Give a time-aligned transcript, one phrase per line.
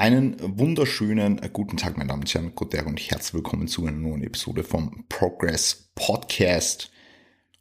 [0.00, 3.84] Einen wunderschönen äh, guten Tag, meine Damen und Herren, guten Tag und herzlich willkommen zu
[3.84, 6.92] einer neuen Episode vom Progress Podcast.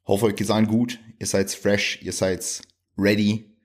[0.06, 2.62] Hoffe, euch geht's allen gut, ihr seid fresh, ihr seid
[2.96, 3.58] ready.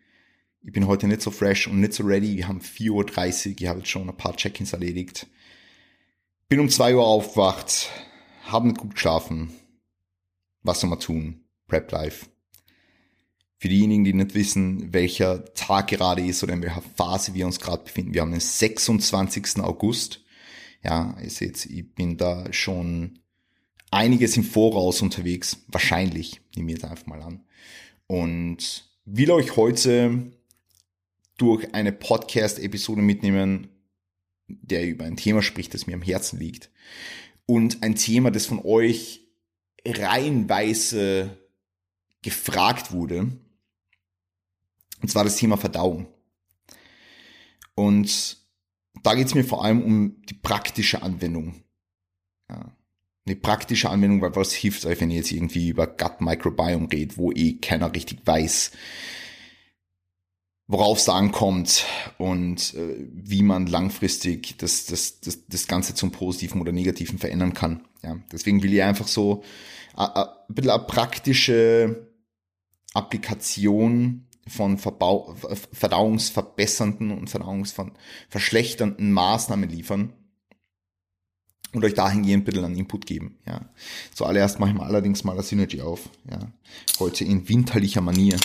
[0.62, 2.38] Ich bin heute nicht so fresh und nicht so ready.
[2.38, 5.27] Wir haben 4.30 Uhr, ich habe jetzt schon ein paar Check-ins erledigt.
[6.48, 7.91] Bin um 2 Uhr aufgewacht,
[8.45, 9.52] habe nicht gut geschlafen.
[10.62, 11.45] Was soll man tun?
[11.68, 12.32] Prep Life.
[13.62, 17.61] Für diejenigen, die nicht wissen, welcher Tag gerade ist oder in welcher Phase wir uns
[17.61, 18.12] gerade befinden.
[18.12, 19.61] Wir haben den 26.
[19.61, 20.24] August.
[20.82, 23.20] Ja, ihr seht, ich bin da schon
[23.93, 25.58] einiges im Voraus unterwegs.
[25.68, 27.44] Wahrscheinlich, nehme ich jetzt einfach mal an.
[28.08, 30.32] Und will euch heute
[31.39, 33.69] durch eine Podcast-Episode mitnehmen,
[34.48, 36.72] der über ein Thema spricht, das mir am Herzen liegt.
[37.47, 39.20] Und ein Thema, das von euch
[39.86, 41.39] reihenweise
[42.22, 43.39] gefragt wurde
[45.02, 46.06] und zwar das Thema Verdauung.
[47.74, 48.38] Und
[49.02, 51.62] da geht es mir vor allem um die praktische Anwendung.
[52.48, 52.72] Ja.
[53.25, 57.17] Eine praktische Anwendung, weil was hilft euch, wenn ihr jetzt irgendwie über Gut Microbiome redet,
[57.19, 58.72] wo eh keiner richtig weiß,
[60.67, 61.84] worauf es ankommt
[62.19, 67.55] und äh, wie man langfristig das, das, das, das Ganze zum Positiven oder Negativen verändern
[67.55, 67.84] kann.
[68.03, 69.44] Ja, deswegen will ich einfach so
[69.97, 72.09] äh, äh, ein bisschen eine praktische
[72.94, 75.35] Applikation von Verbau
[75.73, 80.12] verdauungsverbessernden und verdauungsverschlechternden Maßnahmen liefern
[81.73, 83.39] und euch dahingehend ein bisschen an Input geben.
[83.47, 83.73] Ja.
[84.15, 86.09] Zuallererst mache ich mal allerdings mal das Synergy auf.
[86.31, 86.53] Ja.
[86.99, 88.39] Heute in winterlicher Manier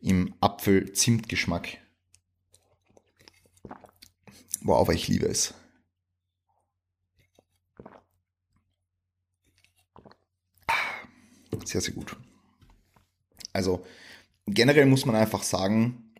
[0.00, 1.78] im Apfel-Zimt-Geschmack.
[4.62, 5.54] Wow, ich liebe es.
[11.64, 12.16] Sehr, sehr gut.
[13.52, 13.84] Also
[14.54, 16.12] generell muss man einfach sagen,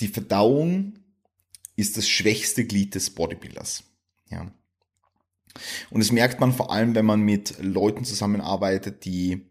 [0.00, 0.98] die Verdauung
[1.76, 3.84] ist das schwächste Glied des Bodybuilders.
[4.30, 4.52] Ja.
[5.90, 9.46] Und das merkt man vor allem, wenn man mit Leuten zusammenarbeitet, die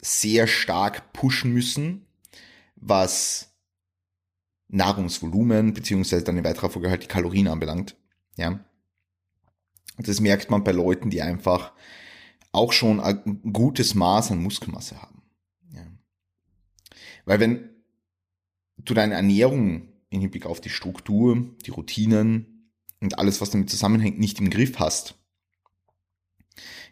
[0.00, 2.06] sehr stark pushen müssen,
[2.76, 3.54] was
[4.68, 7.96] Nahrungsvolumen beziehungsweise dann in weiterer Folge halt die Kalorien anbelangt.
[8.36, 8.60] Ja.
[9.98, 11.72] Das merkt man bei Leuten, die einfach
[12.52, 15.15] auch schon ein gutes Maß an Muskelmasse haben.
[17.26, 17.68] Weil wenn
[18.78, 22.70] du deine Ernährung im Hinblick auf die Struktur, die Routinen
[23.00, 25.16] und alles, was damit zusammenhängt, nicht im Griff hast,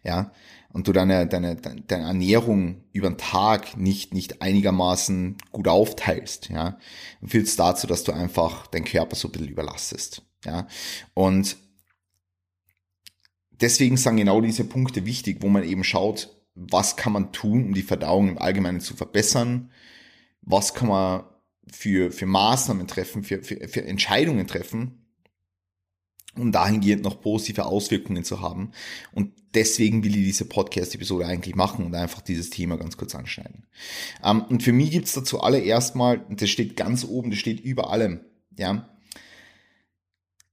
[0.03, 0.33] ja,
[0.71, 6.79] und du deine, deine, deine Ernährung über den Tag nicht, nicht einigermaßen gut aufteilst, ja,
[7.21, 10.67] dann führt es dazu, dass du einfach deinen Körper so ein bisschen überlastest, ja,
[11.15, 11.57] und
[13.53, 17.75] deswegen sind genau diese Punkte wichtig, wo man eben schaut, was kann man tun, um
[17.75, 19.71] die Verdauung im Allgemeinen zu verbessern,
[20.45, 21.25] was kann man
[21.71, 25.07] für, für Maßnahmen treffen, für, für, für Entscheidungen treffen,
[26.37, 28.73] um dahingehend noch positive Auswirkungen zu haben.
[29.13, 33.67] Und deswegen will ich diese Podcast-Episode eigentlich machen und einfach dieses Thema ganz kurz anschneiden.
[34.23, 37.91] Ähm, und für mich gibt's dazu alle erstmal, das steht ganz oben, das steht über
[37.91, 38.21] allem,
[38.57, 38.89] ja,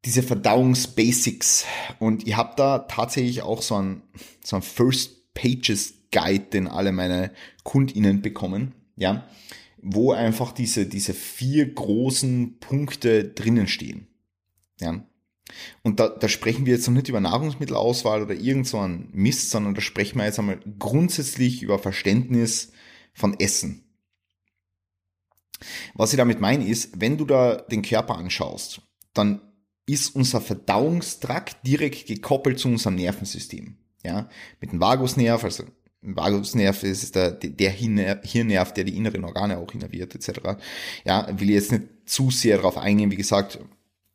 [0.05, 1.65] diese Verdauungsbasics.
[1.99, 4.03] Und ihr habt da tatsächlich auch so ein,
[4.43, 7.31] so ein First Pages Guide, den alle meine
[7.63, 9.27] KundInnen bekommen, ja
[9.81, 14.07] wo einfach diese, diese vier großen Punkte drinnen stehen.
[14.79, 15.05] Ja.
[15.83, 19.49] Und da, da sprechen wir jetzt noch nicht über Nahrungsmittelauswahl oder irgend so ein Mist,
[19.49, 22.71] sondern da sprechen wir jetzt einmal grundsätzlich über Verständnis
[23.13, 23.83] von Essen.
[25.93, 28.81] Was ich damit meine ist, wenn du da den Körper anschaust,
[29.13, 29.41] dann
[29.85, 33.77] ist unser Verdauungstrakt direkt gekoppelt zu unserem Nervensystem.
[34.03, 35.63] Ja, mit dem Vagusnerv, also
[36.01, 40.59] Vagusnerv ist der, der Hirnnerv, der die inneren Organe auch innerviert, etc.
[41.05, 43.11] Ja, will jetzt nicht zu sehr darauf eingehen.
[43.11, 43.59] Wie gesagt,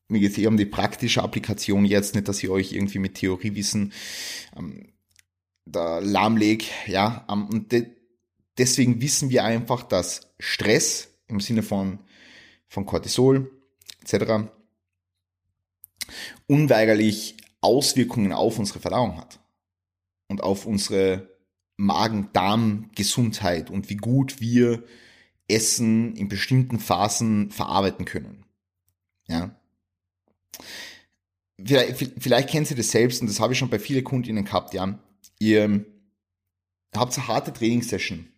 [0.08, 3.14] mir geht es eher um die praktische Applikation jetzt, nicht, dass ich euch irgendwie mit
[3.14, 3.92] Theoriewissen
[4.56, 4.92] ähm,
[5.64, 6.64] da lahmleg.
[6.86, 7.86] Ja, ähm, und de
[8.58, 12.00] deswegen wissen wir einfach, dass Stress im Sinne von,
[12.68, 13.50] von Cortisol,
[14.02, 14.48] etc.
[16.46, 19.40] unweigerlich Auswirkungen auf unsere Verdauung hat
[20.28, 21.35] und auf unsere
[21.76, 24.84] Magen-Darm-Gesundheit und wie gut wir
[25.48, 28.44] Essen in bestimmten Phasen verarbeiten können.
[29.28, 29.54] Ja.
[31.62, 34.74] Vielleicht, vielleicht kennen Sie das selbst und das habe ich schon bei vielen Kundinnen gehabt,
[34.74, 34.98] ja.
[35.38, 35.84] Ihr
[36.94, 38.28] habt eine harte Trainingssession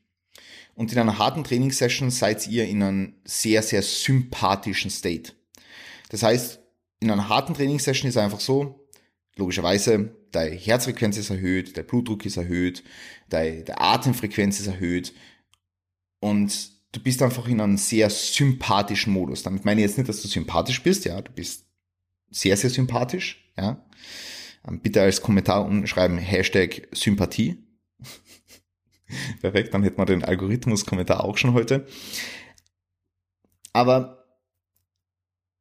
[0.75, 5.33] und in einer harten Trainingssession seid ihr in einem sehr, sehr sympathischen State.
[6.09, 6.61] Das heißt,
[7.01, 8.78] in einer harten Trainingssession ist einfach so,
[9.39, 12.83] logischerweise, deine Herzfrequenz ist erhöht, der Blutdruck ist erhöht,
[13.29, 15.15] deine, deine Atemfrequenz ist erhöht
[16.21, 19.43] und du bist einfach in einem sehr sympathischen Modus.
[19.43, 21.67] Damit meine ich jetzt nicht, dass du sympathisch bist, ja, du bist
[22.31, 23.85] sehr, sehr sympathisch, ja.
[24.67, 27.65] Ähm, bitte als Kommentar umschreiben Hashtag Sympathie.
[29.41, 31.87] Perfekt, dann hätten wir den Algorithmus-Kommentar auch schon heute.
[33.73, 34.19] Aber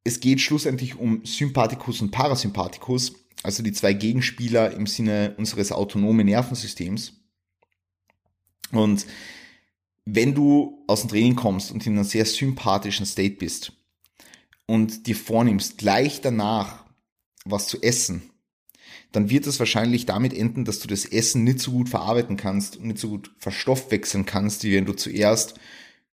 [0.04, 6.26] es geht schlussendlich um Sympathikus und Parasympathikus, also die zwei Gegenspieler im Sinne unseres autonomen
[6.26, 7.12] Nervensystems.
[8.72, 9.06] Und
[10.04, 13.72] wenn du aus dem Training kommst und in einem sehr sympathischen State bist
[14.66, 16.84] und dir vornimmst, gleich danach
[17.44, 18.30] was zu essen,
[19.12, 22.76] dann wird es wahrscheinlich damit enden, dass du das Essen nicht so gut verarbeiten kannst
[22.76, 25.54] und nicht so gut verstoffwechseln kannst, wie wenn du zuerst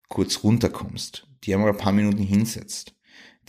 [0.10, 2.93] kurz runterkommst, dir einmal ein paar Minuten hinsetzt,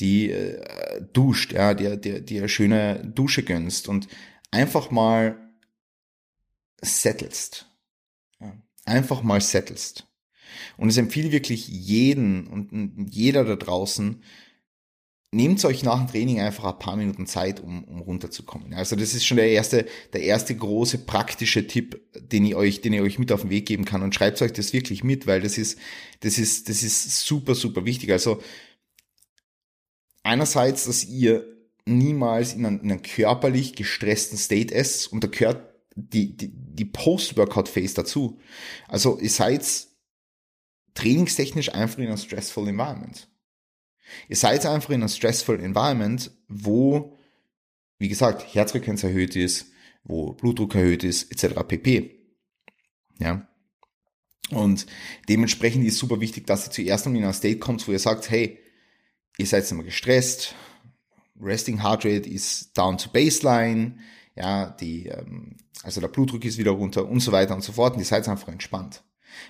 [0.00, 4.08] die äh, duscht, ja, dir, dir, dir schöne Dusche gönnst und
[4.50, 5.38] einfach mal
[6.81, 7.67] settelst.
[8.41, 8.52] Ja,
[8.85, 10.06] einfach mal settelst.
[10.76, 14.23] Und es empfiehlt wirklich jeden und jeder da draußen,
[15.35, 18.73] nehmt euch nach dem Training einfach ein paar Minuten Zeit, um, um runterzukommen.
[18.73, 22.93] Also das ist schon der erste, der erste große praktische Tipp, den ich euch, den
[22.93, 24.02] ich euch mit auf den Weg geben kann.
[24.02, 25.79] Und schreibt euch das wirklich mit, weil das ist,
[26.20, 28.12] das ist, das ist super, super wichtig.
[28.12, 28.40] Also
[30.25, 31.47] einerseits, dass ihr
[31.87, 36.85] niemals in einem, in einem körperlich gestressten State esst und da gehört die, die, die
[36.87, 38.41] Post-Workout-Phase dazu.
[38.88, 39.65] Also ihr seid
[40.94, 43.29] trainingstechnisch einfach in einem stressful Environment.
[44.29, 47.17] Ihr seid einfach in einem stressful Environment, wo,
[47.99, 49.67] wie gesagt, Herzfrequenz erhöht ist,
[50.03, 51.61] wo Blutdruck erhöht ist, etc.
[51.67, 52.19] pp.
[53.19, 53.49] Ja.
[54.50, 54.87] Und
[55.29, 58.59] dementsprechend ist super wichtig, dass ihr zuerst in ein State kommt, wo ihr sagt, hey,
[59.38, 60.54] ihr seid immer gestresst,
[61.40, 63.98] Resting Heart Rate ist down to Baseline,
[64.36, 67.94] ja, die, ähm, also der Blutdruck ist wieder runter und so weiter und so fort
[67.94, 69.02] und ihr seid einfach entspannt.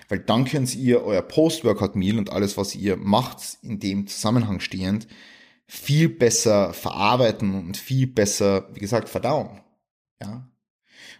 [0.09, 5.07] Weil dann könnt ihr euer Post-Workout-Meal und alles, was ihr macht, in dem Zusammenhang stehend,
[5.67, 9.61] viel besser verarbeiten und viel besser, wie gesagt, verdauen.
[10.21, 10.49] Ja.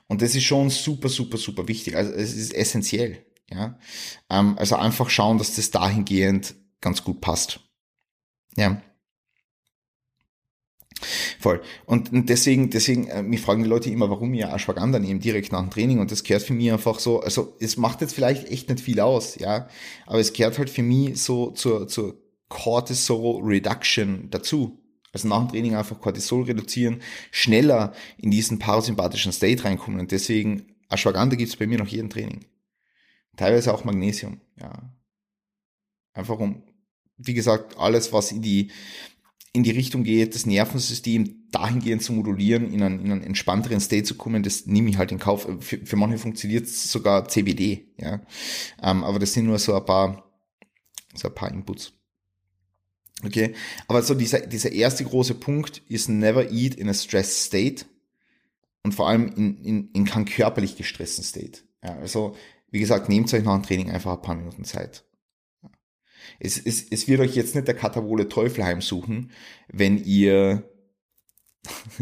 [0.08, 1.96] Und das ist schon super, super, super wichtig.
[1.96, 3.26] Also es ist essentiell.
[3.50, 3.78] Ja.
[4.30, 7.60] Ähm, also einfach schauen, dass das dahingehend ganz gut passt.
[8.58, 8.82] Ja.
[11.40, 11.62] Voll.
[11.86, 15.62] Und deswegen, deswegen, äh, mich fragen die Leute immer, warum ihr Ashwagandha nehmen direkt nach
[15.62, 16.00] dem Training.
[16.00, 19.00] Und das gehört für mich einfach so, also es macht jetzt vielleicht echt nicht viel
[19.00, 19.68] aus, ja,
[20.06, 22.18] aber es gehört halt für mich so zur, zur
[22.50, 24.82] Cortisol Reduction dazu.
[25.12, 30.00] Also nach dem Training einfach Cortisol reduzieren, schneller in diesen parasympathischen State reinkommen.
[30.00, 32.46] Und deswegen, Ashwagandha gibt's bei mir nach jedem Training.
[33.38, 34.74] Teilweise auch Magnesium, ja.
[36.14, 36.64] Einfach um,
[37.18, 38.72] wie gesagt, alles, was in die,
[39.54, 44.04] in die Richtung geht, das Nervensystem dahingehend zu modulieren, in einen, in einen entspannteren State
[44.04, 45.48] zu kommen, das nehme ich halt in Kauf.
[45.60, 48.22] Für, für manche funktioniert sogar CBD, ja.
[48.82, 50.30] Ähm, aber das sind nur so ein paar,
[51.14, 51.94] so ein paar Inputs.
[53.24, 53.56] Okay,
[53.88, 57.86] aber so dieser, dieser erste große Punkt ist never eat in a stressed state
[58.84, 61.62] und vor allem in, in, in keinem körperlich gestressten State.
[61.82, 62.36] Ja, also,
[62.70, 65.05] wie gesagt, nehmt euch nach dem Training einfach ein paar Minuten Zeit
[66.40, 69.32] es, es, es wird euch jetzt nicht der Katabole Teufel heimsuchen,
[69.68, 70.70] wenn ihr,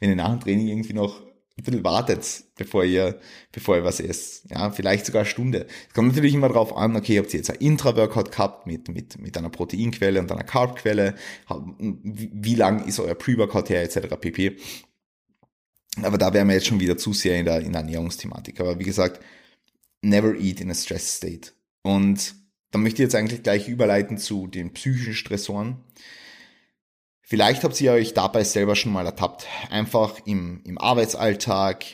[0.00, 1.22] wenn ihr nach dem Training irgendwie noch
[1.58, 3.20] ein bisschen wartet, bevor ihr,
[3.50, 4.48] bevor ihr was esst.
[4.50, 5.66] Ja, vielleicht sogar eine Stunde.
[5.88, 9.18] Es kommt natürlich immer darauf an, okay, habt ihr jetzt ein Intra-Workout gehabt mit, mit,
[9.18, 11.14] mit einer Proteinquelle und einer Carbquelle?
[11.78, 14.16] Wie, wie lang ist euer Pre-Workout her, etc.
[14.20, 14.56] pp.
[16.02, 18.60] Aber da wären wir jetzt schon wieder zu sehr in der, in der Ernährungsthematik.
[18.60, 19.20] Aber wie gesagt,
[20.00, 21.52] never eat in a stress state.
[21.82, 22.34] Und
[22.70, 25.84] dann möchte ich jetzt eigentlich gleich überleiten zu den psychischen Stressoren.
[27.20, 29.46] Vielleicht habt ihr euch dabei selber schon mal ertappt.
[29.70, 31.84] Einfach im, im Arbeitsalltag,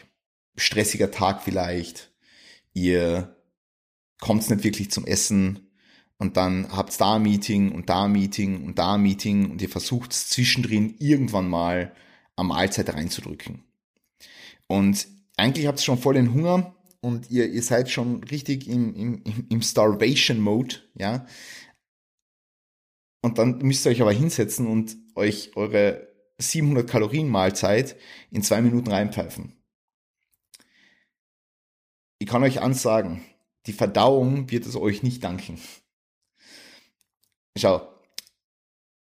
[0.57, 2.13] stressiger Tag vielleicht.
[2.73, 3.37] Ihr
[4.21, 5.71] kommt nicht wirklich zum Essen
[6.19, 9.61] und dann habt da ein Meeting und da ein Meeting und da ein Meeting und
[9.61, 11.95] ihr versucht zwischendrin irgendwann mal
[12.37, 13.65] am Mahlzeit reinzudrücken.
[14.67, 18.95] Und eigentlich habt ihr schon voll den Hunger und ihr, ihr seid schon richtig im,
[18.95, 21.27] im, im Starvation-Mode, ja.
[23.23, 26.09] Und dann müsst ihr euch aber hinsetzen und euch eure
[26.39, 27.97] 700 Kalorien Mahlzeit
[28.31, 29.53] in zwei Minuten reinpfeifen.
[32.19, 33.23] Ich kann euch ansagen,
[33.67, 35.61] die Verdauung wird es euch nicht danken.
[37.57, 37.87] Schau,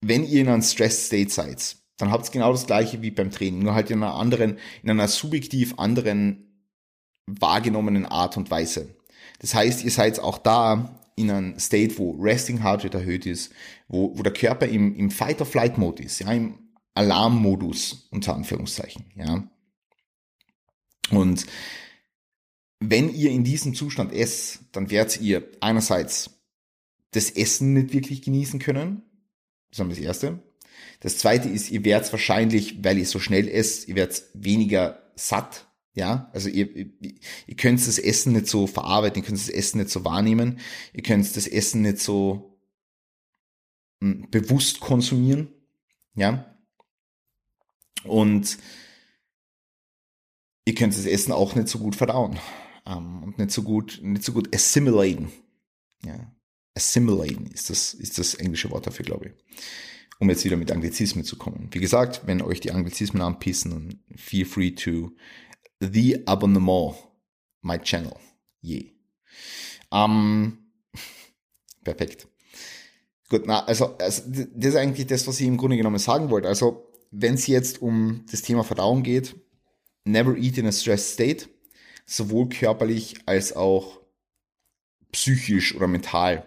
[0.00, 3.30] wenn ihr in einem Stress State seid, dann habt ihr genau das gleiche wie beim
[3.30, 6.51] Training, nur halt in einer anderen, in einer subjektiv anderen
[7.26, 8.94] wahrgenommenen Art und Weise.
[9.40, 13.52] Das heißt, ihr seid auch da in einem State, wo Resting Heart Rate erhöht ist,
[13.88, 16.58] wo, wo der Körper im, im Fight-or-Flight-Mode ist, ja, im
[16.94, 19.48] Alarmmodus, unter Anführungszeichen, ja.
[21.10, 21.46] Und
[22.80, 26.30] wenn ihr in diesem Zustand esst, dann werdet ihr einerseits
[27.12, 29.02] das Essen nicht wirklich genießen können.
[29.70, 30.42] Das ist das Erste.
[31.00, 35.66] Das zweite ist, ihr werdet wahrscheinlich, weil ihr so schnell esst, ihr werdet weniger satt.
[35.94, 39.90] Ja, also ihr, ihr, könnt das Essen nicht so verarbeiten, ihr könnt das Essen nicht
[39.90, 40.58] so wahrnehmen,
[40.94, 42.58] ihr könnt das Essen nicht so
[44.00, 45.48] hm, bewusst konsumieren.
[46.14, 46.56] Ja.
[48.04, 48.56] Und
[50.64, 52.38] ihr könnt das Essen auch nicht so gut verdauen
[52.86, 55.30] ähm, und nicht so gut, nicht so gut assimilaten.
[56.04, 56.32] Ja.
[56.74, 59.32] Assimilaten ist das, ist das englische Wort dafür, glaube ich.
[60.18, 61.68] Um jetzt wieder mit Anglizismen zu kommen.
[61.72, 65.10] Wie gesagt, wenn euch die Anglizismen anpissen, dann feel free to
[65.82, 66.94] the abonnement
[67.62, 68.18] my channel.
[68.62, 68.84] Yeah.
[69.90, 70.58] Ähm,
[71.84, 72.28] perfekt.
[73.28, 76.48] Gut, na, also, also, das ist eigentlich das, was ich im Grunde genommen sagen wollte.
[76.48, 79.34] Also, wenn es jetzt um das Thema Verdauung geht,
[80.04, 81.48] never eat in a stressed state,
[82.06, 84.00] sowohl körperlich als auch
[85.12, 86.46] psychisch oder mental.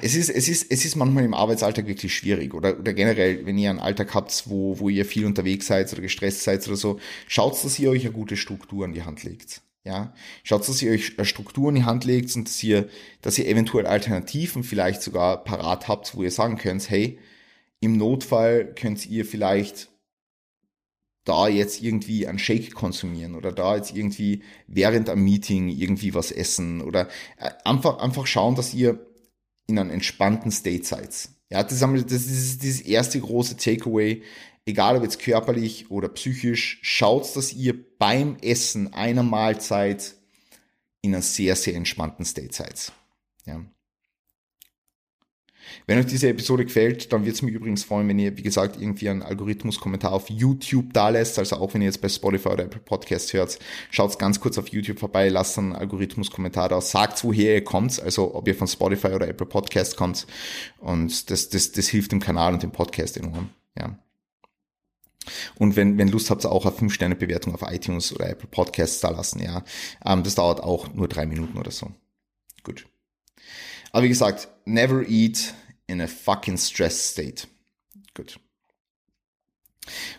[0.00, 3.58] Es ist, es ist, es ist manchmal im Arbeitsalltag wirklich schwierig oder, oder generell, wenn
[3.58, 6.98] ihr einen Alltag habt, wo, wo ihr viel unterwegs seid oder gestresst seid oder so,
[7.28, 9.60] schaut, dass ihr euch eine gute Struktur an die Hand legt.
[9.84, 12.88] Ja, schaut, dass ihr euch eine Struktur in die Hand legt und dass ihr,
[13.22, 17.18] dass ihr eventuell Alternativen vielleicht sogar parat habt, wo ihr sagen könnt, hey,
[17.80, 19.88] im Notfall könnt ihr vielleicht
[21.24, 26.32] da jetzt irgendwie einen Shake konsumieren oder da jetzt irgendwie während am Meeting irgendwie was
[26.32, 29.06] essen oder äh, einfach, einfach schauen, dass ihr
[29.66, 31.28] in einem entspannten State seid.
[31.50, 34.22] Ja, das ist, das ist dieses erste große Takeaway.
[34.64, 40.16] Egal ob jetzt körperlich oder psychisch, schaut, dass ihr beim Essen einer Mahlzeit
[41.02, 42.92] in einem sehr, sehr entspannten State seid.
[43.44, 43.64] Ja.
[45.86, 48.80] Wenn euch diese Episode gefällt, dann wird es mich übrigens freuen, wenn ihr, wie gesagt,
[48.80, 51.38] irgendwie einen Algorithmus-Kommentar auf YouTube da lässt.
[51.38, 53.58] Also auch wenn ihr jetzt bei Spotify oder Apple Podcast hört,
[53.90, 58.34] schaut ganz kurz auf YouTube vorbei, lasst einen Algorithmus-Kommentar da, sagt, woher ihr kommt, also
[58.34, 60.26] ob ihr von Spotify oder Apple Podcast kommt.
[60.78, 63.50] Und das, das, das hilft dem Kanal und dem Podcast enorm.
[63.78, 63.98] Ja.
[65.58, 69.42] Und wenn, wenn Lust habt, auch eine 5-Sterne-Bewertung auf iTunes oder Apple Podcasts da lassen,
[69.42, 69.64] ja.
[70.04, 71.90] Ähm, das dauert auch nur drei Minuten oder so.
[72.62, 72.86] Gut.
[73.96, 75.54] Aber wie gesagt, never eat
[75.86, 77.46] in a fucking stress state.
[78.12, 78.38] Gut.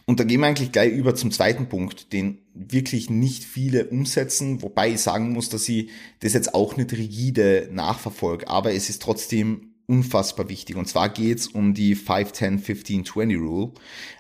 [0.07, 4.63] Und da gehen wir eigentlich gleich über zum zweiten Punkt, den wirklich nicht viele umsetzen,
[4.63, 5.91] wobei ich sagen muss, dass ich
[6.22, 10.75] das jetzt auch nicht rigide nachverfolge, aber es ist trotzdem unfassbar wichtig.
[10.75, 13.74] Und zwar geht's um die 5, 10, 15, 20 Rule.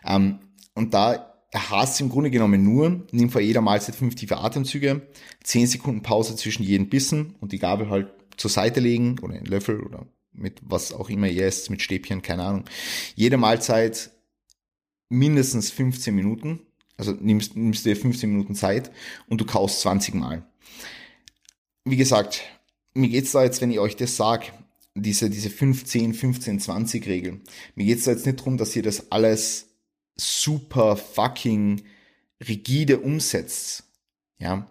[0.05, 0.37] Ähm,
[0.75, 5.07] und da heißt im Grunde genommen nur, nimm vor jeder Mahlzeit fünf tiefe Atemzüge,
[5.43, 9.45] 10 Sekunden Pause zwischen jedem Bissen und die Gabel halt zur Seite legen oder einen
[9.45, 12.65] Löffel oder mit was auch immer ihr esst, mit Stäbchen, keine Ahnung.
[13.15, 14.11] Jede Mahlzeit
[15.09, 16.61] mindestens 15 Minuten,
[16.95, 18.91] also nimmst, nimmst du dir 15 Minuten Zeit
[19.27, 20.45] und du kaust 20 Mal.
[21.85, 22.43] Wie gesagt,
[22.93, 24.51] mir geht's da jetzt, wenn ich euch das sag,
[24.95, 27.41] diese, diese 15, 15, 20 Regel.
[27.75, 29.67] Mir geht's da jetzt nicht drum, dass ihr das alles
[30.15, 31.83] super fucking
[32.47, 33.83] rigide umsetzt.
[34.39, 34.69] Ja.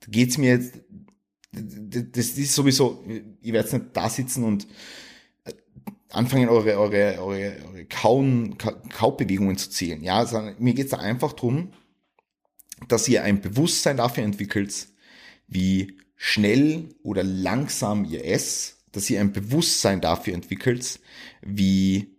[0.00, 0.80] Da geht's mir jetzt
[1.52, 3.02] das ist sowieso,
[3.42, 4.68] ihr werdet nicht da sitzen und
[5.44, 5.52] äh,
[6.10, 10.02] anfangen, eure, eure, eure, eure Kauen, Kaubewegungen zu zählen.
[10.02, 10.26] Ja,
[10.58, 11.72] mir geht es da einfach drum,
[12.88, 14.88] dass ihr ein Bewusstsein dafür entwickelt,
[15.48, 21.00] wie schnell oder langsam ihr esst, dass ihr ein Bewusstsein dafür entwickelt,
[21.42, 22.16] wie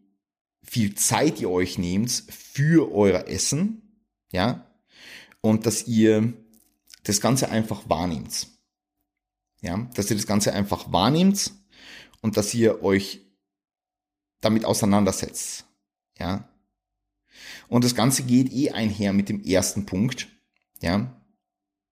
[0.63, 4.71] viel Zeit ihr euch nehmt für euer Essen, ja,
[5.41, 6.33] und dass ihr
[7.03, 8.47] das Ganze einfach wahrnehmt.
[9.61, 11.51] Ja, dass ihr das Ganze einfach wahrnehmt
[12.21, 13.21] und dass ihr euch
[14.41, 15.65] damit auseinandersetzt.
[16.19, 16.49] Ja.
[17.67, 20.27] Und das Ganze geht eh einher mit dem ersten Punkt.
[20.81, 21.15] Ja.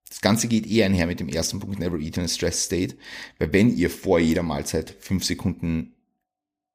[0.10, 2.98] Das Ganze geht eh einher mit dem ersten Punkt, never eat in a stress state.
[3.38, 5.94] Weil wenn ihr vor jeder Mahlzeit fünf Sekunden,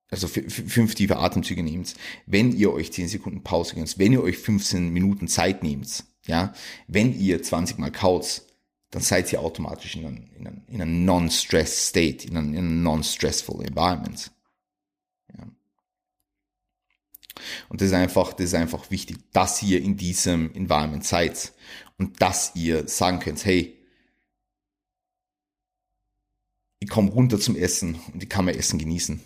[0.08, 1.94] also fünf tiefe Atemzüge nehmt,
[2.26, 6.54] wenn ihr euch zehn Sekunden Pause gönnt, wenn ihr euch 15 Minuten Zeit nehmt, ja,
[6.86, 8.42] wenn ihr 20 Mal kaut,
[8.94, 12.58] dann seid ihr automatisch in einem, in einem, in einem non-stress state, in einem, in
[12.58, 14.30] einem non-stressful environment.
[15.36, 15.48] Ja.
[17.68, 21.54] Und das ist einfach, das ist einfach wichtig, dass ihr in diesem Environment seid
[21.98, 23.76] und dass ihr sagen könnt, hey,
[26.78, 29.20] ich komme runter zum Essen und ich kann mein Essen genießen.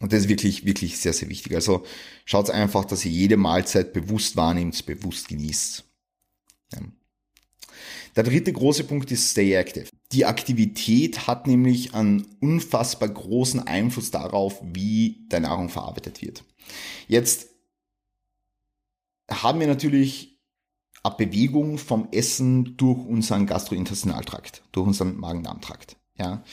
[0.00, 1.54] Und das ist wirklich, wirklich sehr, sehr wichtig.
[1.54, 1.84] Also
[2.24, 5.84] schaut einfach, dass ihr jede Mahlzeit bewusst wahrnehmt, bewusst genießt.
[6.72, 6.80] Ja.
[8.16, 9.88] Der dritte große Punkt ist Stay Active.
[10.12, 16.44] Die Aktivität hat nämlich einen unfassbar großen Einfluss darauf, wie deine Nahrung verarbeitet wird.
[17.08, 17.48] Jetzt
[19.30, 20.38] haben wir natürlich
[21.02, 25.96] eine Bewegung vom Essen durch unseren Gastrointestinaltrakt, durch unseren Magen-Darm-Trakt.
[26.18, 26.44] Ja.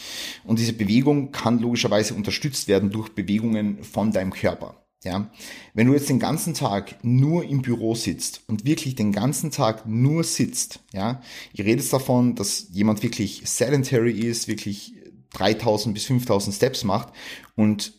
[0.43, 4.80] Und diese Bewegung kann logischerweise unterstützt werden durch Bewegungen von deinem Körper.
[5.03, 5.31] Ja,
[5.73, 9.87] wenn du jetzt den ganzen Tag nur im Büro sitzt und wirklich den ganzen Tag
[9.87, 11.21] nur sitzt, ja,
[11.53, 14.93] ich rede jetzt davon, dass jemand wirklich sedentary ist, wirklich
[15.31, 17.13] 3000 bis 5000 Steps macht
[17.55, 17.93] und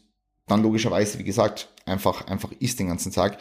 [0.46, 3.38] dann logischerweise, wie gesagt, einfach, einfach isst den ganzen Tag.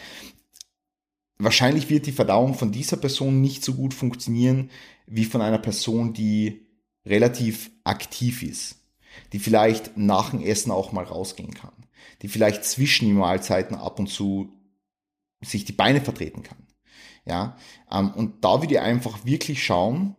[1.38, 4.72] Wahrscheinlich wird die Verdauung von dieser Person nicht so gut funktionieren
[5.06, 6.66] wie von einer Person, die
[7.06, 8.78] relativ aktiv ist,
[9.34, 11.74] die vielleicht nach dem Essen auch mal rausgehen kann
[12.22, 14.54] die vielleicht zwischen den Mahlzeiten ab und zu
[15.42, 16.68] sich die Beine vertreten kann.
[17.26, 17.58] Ja,
[17.92, 20.16] ähm, und da würde ihr einfach wirklich schauen,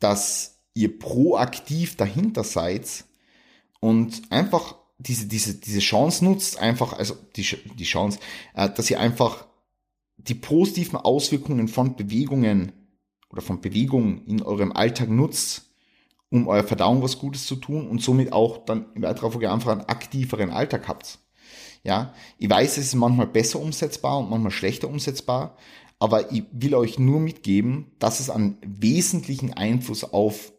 [0.00, 3.04] dass ihr proaktiv dahinter seid
[3.80, 8.18] und einfach diese, diese, diese Chance nutzt, einfach, also die, die Chance,
[8.54, 9.46] äh, dass ihr einfach
[10.16, 12.72] die positiven Auswirkungen von Bewegungen
[13.30, 15.73] oder von Bewegung in eurem Alltag nutzt,
[16.34, 19.70] um eurer Verdauung was Gutes zu tun und somit auch dann in weiterer Folge einfach
[19.70, 21.20] einen aktiveren Alltag habt.
[21.84, 25.56] Ja, ich weiß, es ist manchmal besser umsetzbar und manchmal schlechter umsetzbar,
[26.00, 30.52] aber ich will euch nur mitgeben, dass es einen wesentlichen Einfluss auf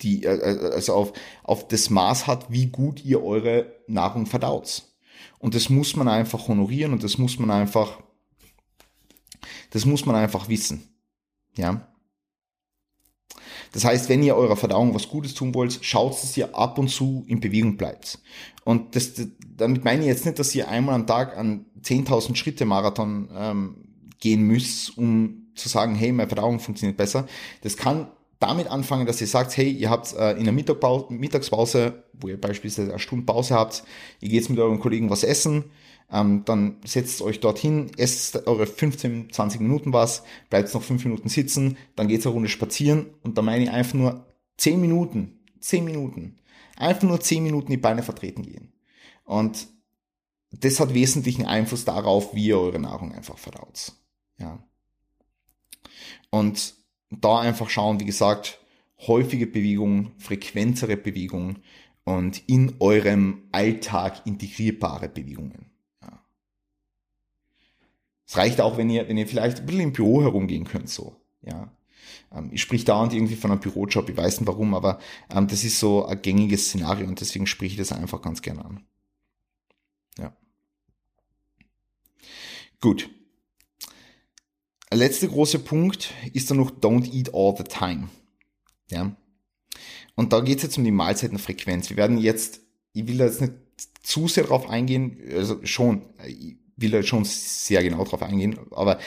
[0.00, 4.82] die, äh, äh, also auf, auf das Maß hat, wie gut ihr eure Nahrung verdaut.
[5.38, 7.98] Und das muss man einfach honorieren und das muss man einfach,
[9.72, 10.88] das muss man einfach wissen.
[11.54, 11.86] Ja.
[13.72, 16.88] Das heißt, wenn ihr eurer Verdauung was Gutes tun wollt, schaut, dass ihr ab und
[16.88, 18.18] zu in Bewegung bleibt.
[18.64, 19.12] Und das,
[19.56, 23.76] damit meine ich jetzt nicht, dass ihr einmal am Tag an 10.000 Schritte Marathon ähm,
[24.20, 27.26] gehen müsst, um zu sagen, hey, meine Verdauung funktioniert besser.
[27.62, 28.08] Das kann
[28.38, 32.90] damit anfangen, dass ihr sagt, hey, ihr habt äh, in der Mittagspause, wo ihr beispielsweise
[32.90, 33.84] eine Stunde Pause habt,
[34.20, 35.64] ihr geht mit euren Kollegen was essen,
[36.12, 41.28] ähm, dann setzt euch dorthin, esst eure 15, 20 Minuten was, bleibt noch 5 Minuten
[41.28, 44.26] sitzen, dann geht's eine Runde spazieren und da meine ich einfach nur
[44.56, 46.36] 10 Minuten, 10 Minuten,
[46.76, 48.72] einfach nur 10 Minuten die Beine vertreten gehen.
[49.24, 49.68] Und
[50.50, 53.92] das hat wesentlichen Einfluss darauf, wie ihr eure Nahrung einfach verdaut.
[54.38, 54.64] Ja.
[56.30, 56.74] Und
[57.10, 58.60] da einfach schauen, wie gesagt,
[59.06, 61.58] häufige Bewegung, frequentere Bewegung
[62.04, 65.69] und in eurem Alltag integrierbare Bewegungen.
[68.30, 71.16] Es reicht auch, wenn ihr, wenn ihr vielleicht ein bisschen im Büro herumgehen könnt, so,
[71.42, 71.76] ja.
[72.32, 75.00] Ähm, ich sprich dauernd irgendwie von einem Bürojob, ich weiß nicht warum, aber
[75.34, 78.64] ähm, das ist so ein gängiges Szenario und deswegen spreche ich das einfach ganz gerne
[78.64, 78.84] an.
[80.16, 80.36] Ja.
[82.80, 83.10] Gut.
[84.92, 88.10] Der letzte große Punkt ist dann noch Don't eat all the time.
[88.92, 89.16] Ja.
[90.14, 91.90] Und da geht es jetzt um die Mahlzeitenfrequenz.
[91.90, 92.60] Wir werden jetzt,
[92.92, 93.54] ich will da jetzt nicht
[94.02, 96.02] zu sehr drauf eingehen, also schon,
[96.80, 98.98] will da schon sehr genau drauf eingehen, aber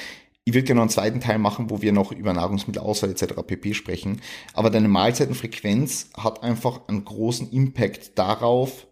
[0.45, 3.36] ich würde gerne einen zweiten Teil machen, wo wir noch über Nahrungsmittelauswahl etc.
[3.47, 3.73] pp.
[3.73, 4.21] sprechen.
[4.53, 8.88] Aber deine Mahlzeitenfrequenz hat einfach einen großen Impact darauf,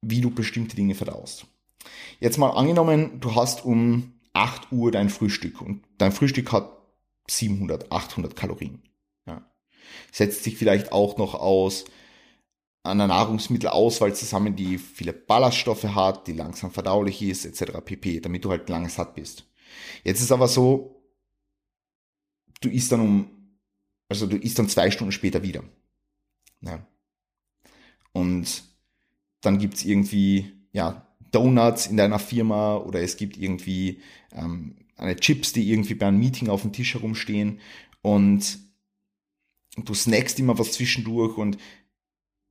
[0.00, 1.46] wie du bestimmte Dinge verdaust.
[2.20, 6.70] Jetzt mal angenommen, du hast um 8 Uhr dein Frühstück und dein Frühstück hat
[7.28, 8.82] 700, 800 Kalorien.
[9.26, 9.44] Ja.
[10.12, 11.84] Setzt sich vielleicht auch noch aus
[12.86, 17.78] einer Nahrungsmittelauswahl zusammen, die viele Ballaststoffe hat, die langsam verdaulich ist, etc.
[17.84, 19.46] pp, damit du halt lange satt bist.
[20.04, 21.02] Jetzt ist aber so,
[22.60, 23.30] du isst dann um,
[24.08, 25.62] also du isst dann zwei Stunden später wieder.
[26.60, 26.86] Ja.
[28.12, 28.64] Und
[29.40, 34.00] dann gibt's irgendwie, ja, Donuts in deiner Firma oder es gibt irgendwie
[34.32, 37.60] ähm, eine Chips, die irgendwie bei einem Meeting auf dem Tisch herumstehen
[38.00, 38.58] und
[39.76, 41.58] du snackst immer was zwischendurch und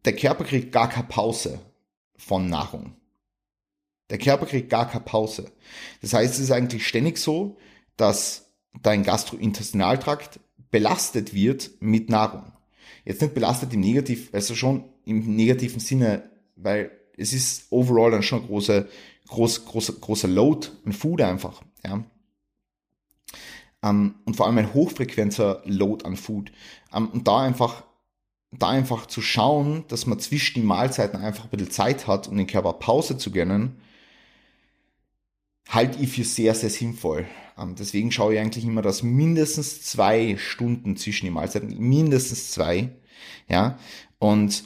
[0.05, 1.59] der Körper kriegt gar keine Pause
[2.17, 2.95] von Nahrung.
[4.09, 5.51] Der Körper kriegt gar keine Pause.
[6.01, 7.57] Das heißt, es ist eigentlich ständig so,
[7.97, 8.49] dass
[8.81, 10.39] dein Gastrointestinaltrakt
[10.69, 12.51] belastet wird mit Nahrung.
[13.03, 18.23] Jetzt nicht belastet im Negativ, also schon im negativen Sinne, weil es ist overall dann
[18.23, 18.87] schon ein großer,
[19.27, 22.03] groß, großer, großer Load an Food einfach, ja.
[23.83, 26.51] Ähm, und vor allem ein hochfrequenter Load an Food.
[26.93, 27.83] Ähm, und da einfach
[28.59, 32.37] da einfach zu schauen, dass man zwischen den Mahlzeiten einfach ein bisschen Zeit hat, um
[32.37, 33.77] den Körper Pause zu gönnen,
[35.69, 37.25] halte ich für sehr, sehr sinnvoll.
[37.57, 42.91] Ähm, deswegen schaue ich eigentlich immer, dass mindestens zwei Stunden zwischen den Mahlzeiten, mindestens zwei,
[43.47, 43.79] ja,
[44.19, 44.63] und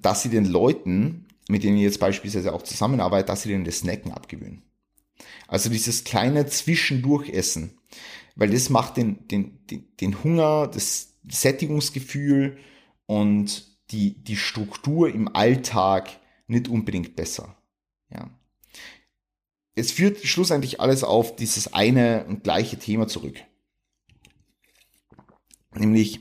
[0.00, 3.78] dass sie den Leuten, mit denen ich jetzt beispielsweise auch zusammenarbeite, dass sie denen das
[3.78, 4.62] Snacken abgewöhnen.
[5.46, 7.78] Also dieses kleine Zwischendurchessen,
[8.34, 12.58] weil das macht den, den, den, den Hunger, das Sättigungsgefühl,
[13.06, 16.10] und die, die Struktur im Alltag
[16.46, 17.56] nicht unbedingt besser.
[18.10, 18.30] Ja.
[19.74, 23.40] Es führt schlussendlich alles auf dieses eine und gleiche Thema zurück.
[25.74, 26.20] Nämlich,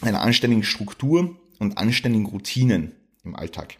[0.00, 3.78] einer anständigen Struktur und anständigen Routinen im Alltag.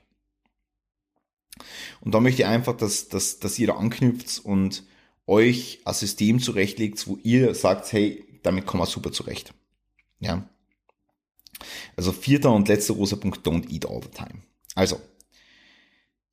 [2.00, 4.84] Und da möchte ich einfach, dass, dass, dass ihr da anknüpft und
[5.26, 9.54] euch ein System zurechtlegt, wo ihr sagt, hey, damit kommen wir super zurecht.
[10.20, 10.48] Ja.
[11.96, 14.42] Also vierter und letzter großer Punkt, don't eat all the time.
[14.74, 15.00] Also,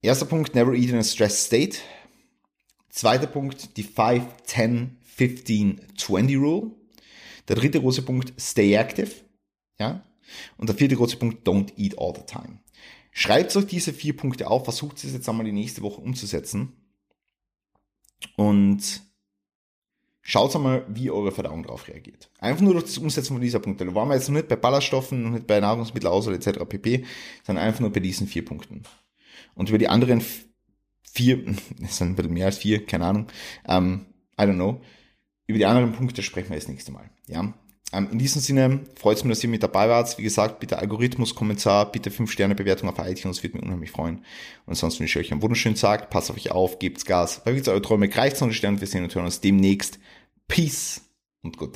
[0.02, 1.78] erster Punkt, never eat in a stressed state.
[2.90, 6.72] Zweiter Punkt, die 5, 10, 15, 20 Rule.
[7.48, 9.12] Der dritte große Punkt, stay active.
[9.80, 10.04] Ja.
[10.58, 12.60] Und der vierte große Punkt, don't eat all the time.
[13.12, 16.74] Schreibt euch diese vier Punkte auf, versucht es jetzt einmal die nächste Woche umzusetzen.
[18.36, 19.02] Und
[20.28, 22.32] schaut einmal, wie eure Verdauung darauf reagiert.
[22.40, 23.86] Einfach nur durch das Umsetzen von dieser Punkte.
[23.86, 26.66] Da waren wir jetzt noch nicht bei Ballaststoffen, nicht bei Nahrungsmittelauswahl etc.
[26.68, 27.06] pp,
[27.44, 28.84] sondern einfach nur bei diesen vier Punkten.
[29.54, 30.24] Und über die anderen
[31.04, 31.46] vier,
[31.80, 33.28] das sind ein bisschen mehr als vier, keine Ahnung,
[33.68, 34.08] ähm,
[34.40, 34.82] I don't know,
[35.46, 37.10] über die anderen Punkte sprechen wir das nächste Mal.
[37.28, 37.54] Ja.
[37.94, 40.18] Ähm, in diesem Sinne freut es mich, dass ihr mit dabei wart.
[40.18, 44.18] Wie gesagt, bitte Algorithmus-Kommentar, bitte 5-Sterne-Bewertung auf iTunes, würde mich unheimlich freuen.
[44.18, 44.24] Und
[44.70, 47.84] ansonsten wünsche ich euch einen wunderschönen Tag, passt auf euch auf, gebt's Gas, verwirkt eure
[47.84, 50.00] Träume, greift zu den Sternen, wir sehen und hören uns demnächst.
[50.48, 51.02] Peace
[51.42, 51.76] und Gott